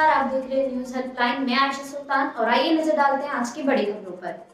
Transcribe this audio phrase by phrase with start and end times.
[0.00, 3.62] आप देख रहे न्यूज़ हेल्पलाइन मैं आयशा सुल्तान और आइए नज़र डालते हैं आज की
[3.62, 4.46] बड़ी खबरों पर।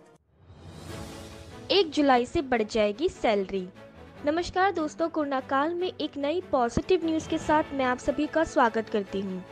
[1.71, 3.67] एक जुलाई से बढ़ जाएगी सैलरी।
[4.27, 8.45] नमस्कार दोस्तों कोरोना काल में एक नई पॉजिटिव न्यूज़ के साथ मैं आप सभी का
[8.45, 9.45] स्वागत करती हूँ।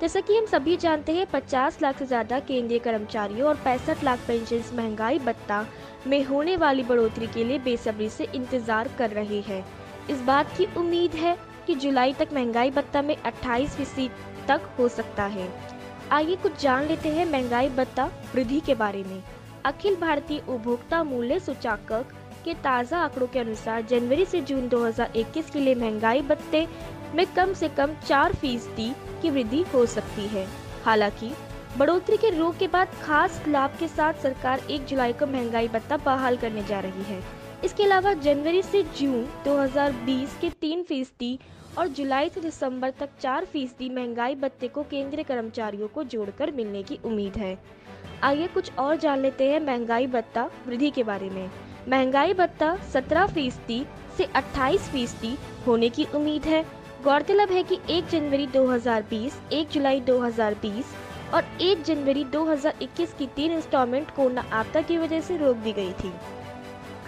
[0.00, 4.18] जैसा कि हम सभी जानते हैं 50 लाख से ज़्यादा केंद्रीय कर्मचारियों और पैंसठ लाख
[4.28, 5.66] पेंशन महँगाई भत्ता
[6.06, 9.64] में होने वाली बढ़ोतरी के लिए बेसब्री से इंतज़ार कर रहे हैं।
[10.10, 14.10] इस बात की उम्मीद है कि जुलाई तक महँगाई भत्ता में 28 फ़ीसदी
[14.48, 15.48] तक हो सकता है।
[16.12, 19.22] आइए कुछ जान लेते हैं महँगाई भत्ता वृद्धि के बारे में।
[19.64, 22.12] अखिल भारतीय उपभोक्ता मूल्य सूचांकक
[22.44, 26.66] के ताज़ा आंकड़ों के अनुसार जनवरी से जून 2021 के लिए महँगाई भत्ते
[27.14, 30.46] में कम से कम चार फ़ीसदी की वृद्धि हो सकती है।
[30.84, 31.32] हालाँकि,
[31.78, 35.96] बढ़ोतरी के रोक के बाद खास लाभ के साथ सरकार 1 जुलाई को महँगाई भत्ता
[35.96, 37.22] बहाल करने जा रही है।
[37.64, 41.38] इसके अलावा जनवरी से जून 2020 के तीन फ़ीसदी
[41.78, 46.82] और जुलाई से दिसंबर तक चार फ़ीसदी महँगाई भत्ते को केंद्रीय कर्मचारियों को जोड़कर मिलने
[46.82, 47.56] की उम्मीद है।
[48.22, 51.50] आइए कुछ और जान लेते हैं महँगाई भत्ता वृद्धि के बारे में।
[51.88, 53.84] महँगाई भत्ता सत्रह फ़ीसदी
[54.18, 55.34] से 28 फ़ीसदी
[55.66, 56.64] होने की उम्मीद है।
[57.04, 60.94] गौरतलब है कि 1 जनवरी 2020, 1 जुलाई 2020
[61.34, 65.92] और 1 जनवरी 2021 की तीन इंस्टॉलमेंट कोरोना आपदा की वजह से रोक दी गई
[65.94, 66.12] थी।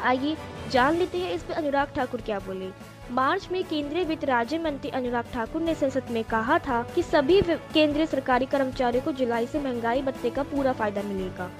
[0.02, 0.36] आइए
[0.70, 2.70] जान लेते हैं इस पर अनुराग ठाकुर क्या बोले।
[3.10, 7.40] मार्च में केंद्रीय वित्त राज्य मंत्री अनुराग ठाकुर ने संसद में कहा था कि सभी
[7.42, 11.50] केंद्रीय सरकारी कर्मचारियों को जुलाई से महँगाई भत्ते का पूरा फ़ायदा मिलेगा।